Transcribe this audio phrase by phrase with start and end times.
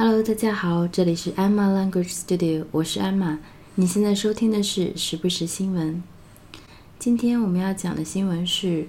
[0.00, 3.38] Hello，大家好，这里是 Emma Language Studio，我是 Emma。
[3.74, 6.00] 你现在收听的是时不时新闻。
[7.00, 8.86] 今天我们要讲的新闻是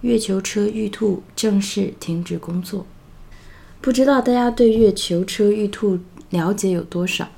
[0.00, 2.86] 月球车玉兔正式停止工作。
[3.82, 5.98] 不知道大家对月球车玉兔
[6.30, 7.28] 了解有多少？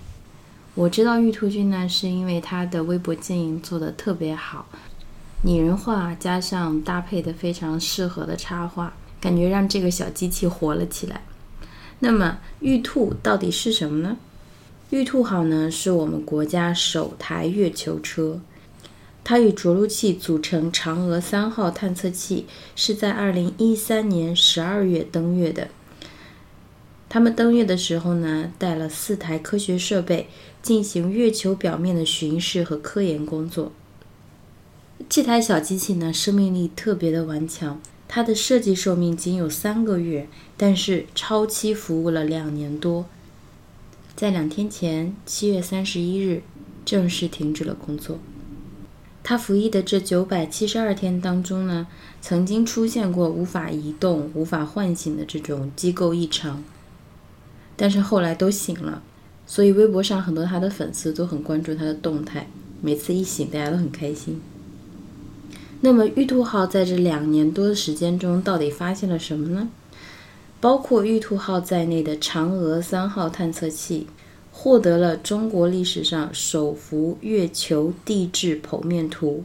[0.77, 4.67] 我知道玉兔君呢，是因为他的微博经营做得特别好，
[5.43, 11.23] 拟人化加上搭配的非常适合的插画，感觉让这个小机器活了起来。
[12.05, 14.19] 那么玉兔到底是什么呢？
[14.91, 18.43] 玉兔号呢是我们国家首台月球车，
[19.25, 22.45] 它与着陆器组成嫦娥三号探测器
[22.77, 25.69] 是在二零一三年十二月登月的。
[27.09, 30.29] 他们登月的时候呢，带了四台科学设备
[30.61, 33.73] 进行月球表面的巡视和科研工作。
[35.09, 43.07] 这台小机器呢，生命力特别的顽强，它的设计寿命仅有三个月，但是超期服务了两年多。
[44.15, 46.43] 在两天前，七月三十一日，
[46.85, 48.19] 正式停止了工作。
[49.25, 51.87] 它服役的这九百七十二天当中呢，
[52.21, 56.63] 曾经出现过无法移动、无法唤醒的这种机构异常。
[57.75, 59.03] 但是后来都醒了，
[59.47, 62.47] 所以微博上很多他的粉丝都很关注他的动态。
[62.81, 64.41] 每次一醒，大家都很开心。
[65.85, 69.69] 那么玉兔号在这两年多的时间中，到底发现了什么呢？
[70.59, 74.07] 包括玉兔号在内的嫦娥三号探测器
[74.51, 79.45] 获得了中国历史上首幅月球地质剖面图，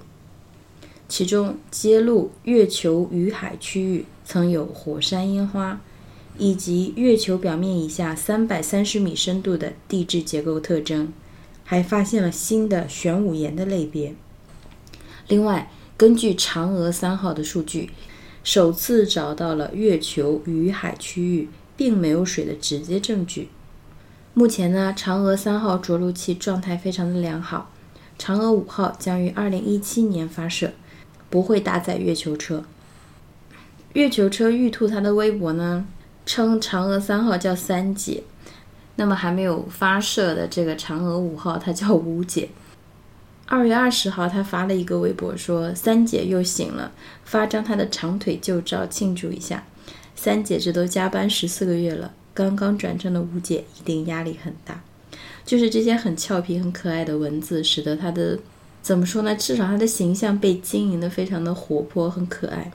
[1.09, 5.81] 其中揭露月球雨海区域曾有火山烟花。
[6.37, 11.11] 以及月球表面以下三百三十米深度的地质结构特征，
[11.65, 14.15] 还发现了新的玄武岩的类别。
[15.27, 17.89] 另外，根据嫦娥三号的数据，
[18.41, 23.49] 首次找到了月球雨海区域并没有水的直接证据。
[24.33, 27.69] 目前呢，嫦娥三号着陆器状态非常的良好，
[28.17, 30.71] 嫦娥五号将于二零一七年发射，
[31.29, 32.63] 不会搭载月球车。
[33.91, 35.85] 月球车玉兔它的微博呢？
[36.25, 38.23] 称嫦娥三号叫三姐，
[38.95, 42.47] 那么还没有发射的这个嫦娥五号，它叫五姐。
[43.51, 46.91] 二月二十号，他发了一个微博说：“三姐又醒了，
[47.25, 49.63] 发张她的长腿旧照庆祝一下。”
[50.15, 54.83] 三姐这都加班十四个月了，刚刚转正的五姐一定压力很大。
[55.43, 58.37] 就是这些很俏皮、很可爱的文字，使得她的
[58.83, 59.35] 怎么说呢？
[59.35, 62.71] 至少她的形象被经营的非常的活泼、很可爱。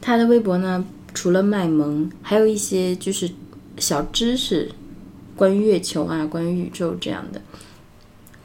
[0.00, 0.84] 她的微博呢？
[1.14, 3.30] 除了卖萌，还有一些就是
[3.78, 4.72] 小知识，
[5.36, 7.40] 关于月球啊，关于宇宙这样的，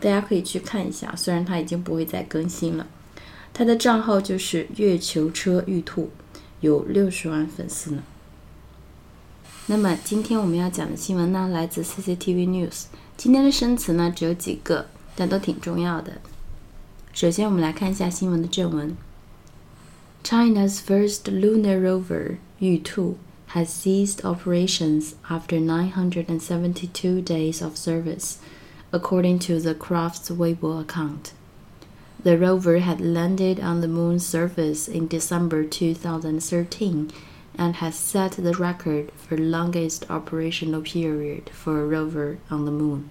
[0.05, 1.15] 大家可以去看一下。
[1.15, 2.85] 虽然它已经不会再更新了，
[3.51, 6.11] 它的账号就是月球车玉兔，
[6.59, 8.03] 有六十万粉丝呢。
[9.65, 12.83] 那么今天我们要讲的新闻呢，来自 CCTV News。
[13.17, 16.21] 今天的生词呢只有几个，但都挺重要的。
[17.11, 18.95] 首先我们来看一下新闻的正文。
[20.23, 23.17] China's first lunar rover, 玉兔
[23.53, 28.35] has ceased operations after 972 days of service,
[28.94, 31.32] according to the craft's Weibo account.
[32.22, 37.10] The rover had landed on the moon's surface in December 2013
[37.56, 43.08] and has set the record for longest operational period for a rover on the moon.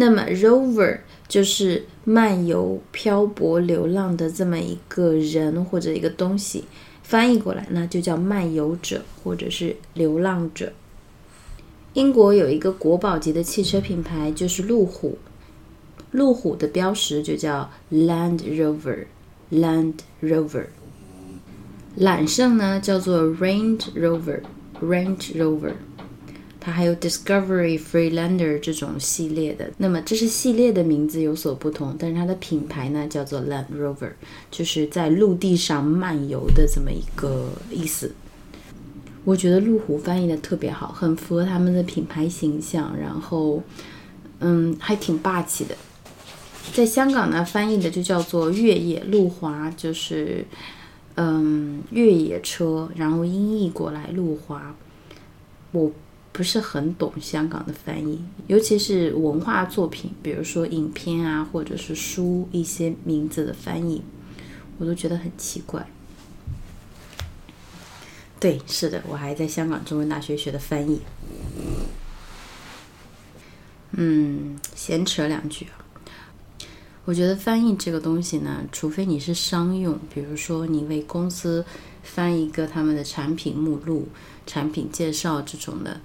[0.00, 6.66] 那么 rover 就是漫游、漂泊、流浪的这么一个人或者一个东西，
[7.02, 10.72] 翻译过来呢就叫漫游者或者是流浪者。
[11.94, 15.18] 英国有一个国宝级的汽车品牌，就是路虎。
[16.12, 20.66] 路虎的标识就叫 Land Rover，Land Rover。
[21.96, 25.72] 揽胜呢叫做 Range Rover，Range Rover。
[26.68, 29.70] 它还有 Discovery Freelander 这种系列的。
[29.78, 34.10] 那么这是系列的名字有所不同，但是它的品牌呢叫做 Land Rover，
[34.50, 38.12] 就是在陆地上漫游的这么一个意思。
[39.24, 43.62] 我觉得路虎翻译的特别好，很符合他们的品牌形象，然后，
[44.40, 45.74] 嗯，还挺霸气的。
[46.74, 50.44] 在香港呢，翻译的就叫做越野路滑，就是，
[51.14, 54.74] 嗯，越野车，然后音译过来路滑。
[55.72, 55.90] 我
[56.30, 64.02] 不是很懂香港的翻译，尤其是文化作品，比如说影片啊，或者是书一些名字的翻译，
[64.78, 65.84] 我都觉得很奇怪。
[68.38, 71.00] 对，是的，我还在香港中文大学学的翻译。
[73.92, 75.74] 嗯，闲扯两句啊。
[77.04, 81.64] 我觉得翻译这个东西呢，除非你是商用，比如说你为公司
[82.04, 84.06] 翻一个他们的产品目录、
[84.46, 86.00] 产品介绍这种的。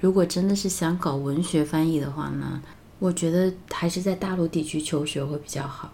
[0.00, 2.62] 如果真的是想搞文学翻译的话呢，
[2.98, 5.92] 我觉得还是在大陆地区求学会比较好。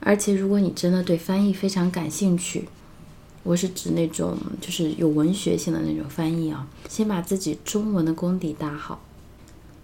[0.00, 2.68] 而且，如果你真的对翻译非常感兴趣，
[3.42, 9.00] 我是指那种就是有文学性的那种翻译啊，先把自己中文的功底打好。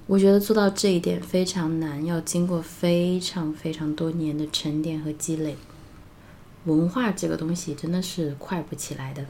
[0.07, 5.57] 我觉得做到这一点非常难，要经过非常非常多年的沉淀和积累。
[6.67, 9.25] 文化这个东西真的是快不起来的。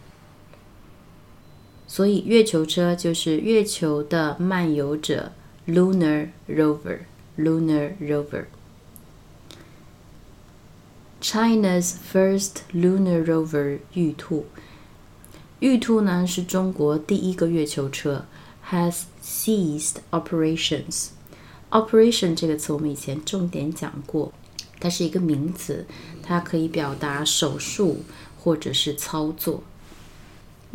[1.95, 5.31] 所以月球车就是月球的漫游者
[5.69, 8.47] ，Lunar Rover，Lunar Rover。
[11.23, 14.47] China's first lunar rover 玉兔，
[15.61, 18.27] 玉兔呢是中国第一个月球车
[18.71, 21.11] ，has ceased operations。
[21.71, 24.33] operation 这个词我们以前重点讲过，
[24.81, 25.87] 它是一个名词，
[26.25, 28.01] 它可以表达手术
[28.37, 29.63] 或者是操作。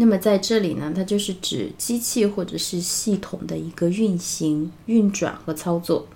[0.02, 6.08] 那么在这里呢，它就是指机器或者是系统的一个运行、运转和操作，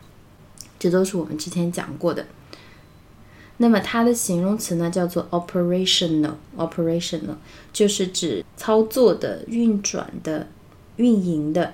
[0.80, 2.26] 这都是我们之前讲过的。
[3.58, 7.36] 那么它的形容词呢，叫做 operational，operational
[7.74, 10.48] 就是指操作的、运转的、
[10.96, 11.74] 运营的。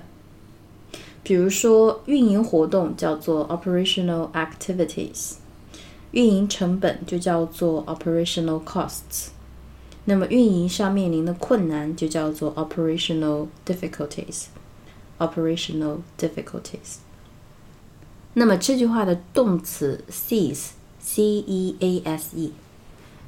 [1.22, 5.34] 比如说，运营活动叫做 operational activities，
[6.10, 9.28] 运营成本就叫做 operational costs。
[10.10, 16.96] 那么运营上面临的困难就叫做 operational difficulties，operational difficulties。
[18.34, 20.70] 那么这句话的动词 cease。
[21.02, 22.52] C E A S E，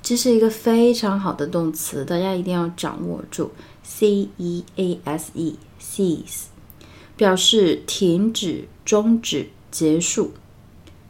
[0.02, 3.50] 这是一个非常好的动词，大家一定要掌握住。
[3.82, 6.44] C E A S E，cease，
[7.16, 10.32] 表示停止、终止、结束。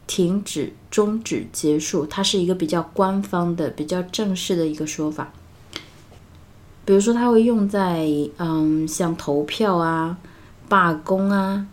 [0.07, 5.35] 停止、终止、结束，它是一个比较官方的、比较正式的一个说法。
[6.85, 8.09] 比如说，它会用在
[8.39, 10.19] 嗯，像投票啊、
[10.69, 11.67] 罢工啊、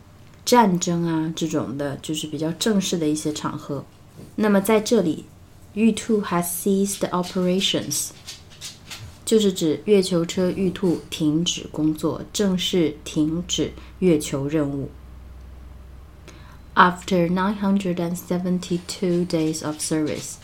[0.45, 3.83] 战争啊这种的，就是比较正式的一些场合。
[4.35, 5.25] 那么在这里
[5.73, 8.09] 玉兔 has ceased operations，
[9.25, 14.89] 就是指月球车玉兔停止工作，正式停止月球任务。
[16.75, 20.35] After nine hundred and seventy-two days of service，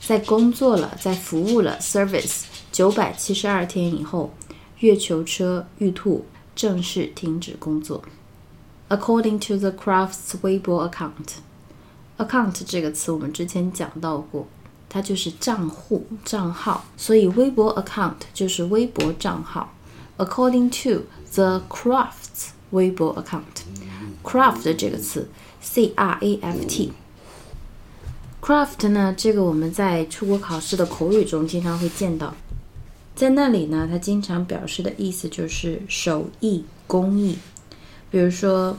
[0.00, 2.42] 在工作了，在服务了 service
[2.78, 4.32] 九百七十二天以后，
[4.78, 8.04] 月球车玉兔正式停止工作。
[8.88, 11.38] According to the Craft's Weibo account。
[12.18, 14.46] account 这个词我们之前讲到过，
[14.88, 19.74] 它就是账户、账号，所以微博 account 就是微博账号。
[20.16, 25.28] According to the Crafts 微博 account，craft 这个词
[25.60, 26.58] ，c r a f
[28.40, 32.32] t，craft 呢，这个我们在出国考试的口语中经常会见到，
[33.18, 37.36] 在那里呢，它经常表示的意思就是手艺、工艺，
[38.10, 38.78] 比如说。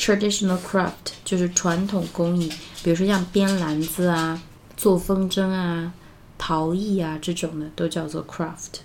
[0.00, 2.48] Traditional craft 就是传统工艺，
[2.84, 4.40] 比如说像编篮子啊、
[4.76, 5.92] 做风筝啊、
[6.38, 8.82] 陶艺啊这种的，都叫做 craft。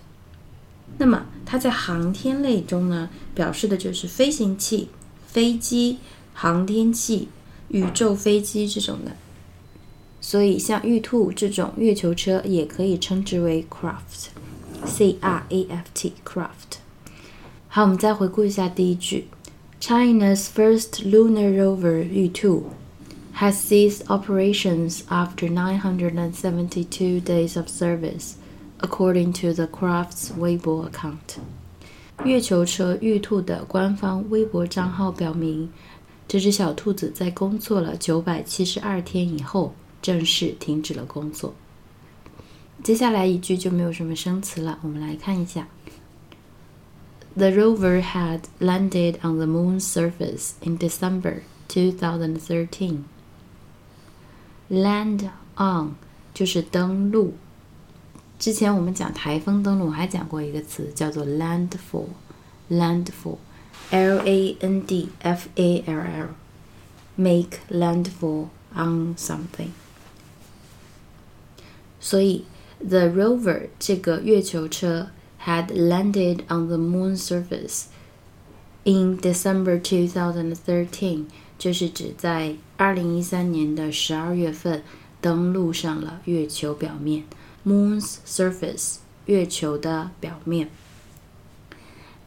[0.97, 4.89] 那么它在航天类中呢，表示的就是飞行器、
[5.27, 5.99] 飞机、
[6.33, 7.27] 航天器、
[7.67, 9.11] 宇宙飞机这种的。
[10.25, 16.77] 所以像玉兔这种月球车也可以称之为 craft，c r a f t，craft。
[17.67, 19.27] 好，我们再回顾一下第一句
[19.81, 22.67] ：China's first lunar rover 玉兔
[23.35, 28.35] has ceased operations after 972 days of service,
[28.79, 31.41] according to the craft's Weibo account。
[32.23, 35.69] 月球车玉兔的官方微博账号表明，
[36.29, 39.73] 这只小兔子在工作了九百七十二天以后。
[40.02, 41.54] 正式停止了工作。
[42.82, 45.66] 接下来一句就没有什么生词了，我们来看一下。
[47.36, 53.02] The rover had landed on the moon's surface in December 2013.
[54.70, 55.94] Land on
[56.34, 57.34] 就是登陆。
[58.38, 69.70] 之前我们讲台风登陆还讲过一个词叫做 landfall。landfall，L A N D F A L L，make landfall on something。
[72.02, 72.44] 所以，
[72.78, 75.10] the rover 这个月球车
[75.44, 77.84] had landed on the moon surface
[78.84, 81.24] in December 2013，
[81.58, 84.82] 就是指在二零一三年的十二月份
[85.20, 87.24] 登陆上了月球表面。
[87.66, 88.96] Moon's surface，
[89.26, 90.68] 月球的表面。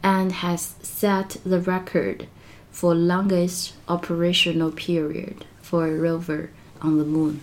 [0.03, 2.25] And has set the record
[2.73, 6.49] for longest operational period for a rover
[6.81, 7.39] on the moon.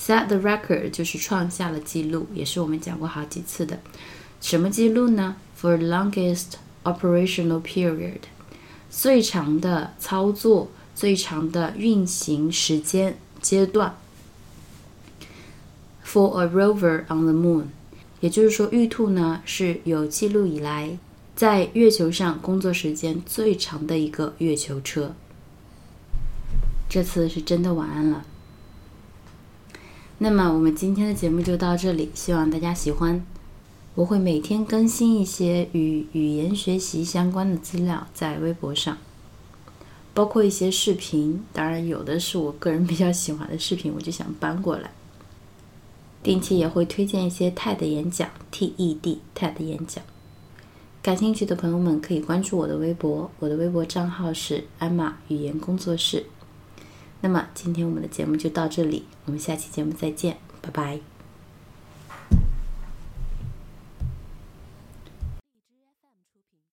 [0.00, 3.78] Set the record 就是创下了记录，也是我们讲过好几次的。
[4.40, 6.52] 什么记录呢？For longest
[6.84, 8.22] operational period，
[8.88, 13.94] 最长的操作、最长的运行时间阶段。
[16.02, 17.64] For a rover on the moon，
[18.20, 20.98] 也就是说，玉兔呢是有记录以来
[21.36, 25.14] 在月球上工作时间最长的一个月球车。
[26.88, 28.24] 这次是真的晚安了。
[30.22, 33.24] 那么我们今天的节目就到这里，希望大家喜欢。
[33.94, 38.98] 我会每天更新一些与语言学习相关的资料在微博上，
[40.12, 44.90] 包括一些视频，当然有的是我个人比较喜欢的视频，我就想搬过来。
[46.22, 50.04] 定期也会推荐一些 TED 演讲，TED TED 演讲。
[51.00, 56.26] 感兴趣的朋友们可以关注我的微博，我的微博账号是艾玛语言工作室。
[57.20, 61.09] 那么今天我们的节目就到这里，我们下期节目再见，拜拜。